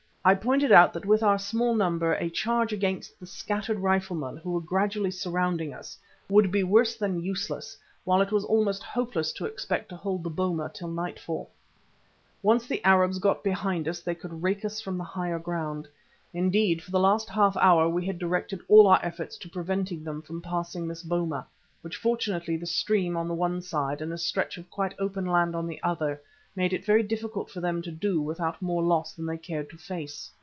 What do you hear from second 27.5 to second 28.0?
them to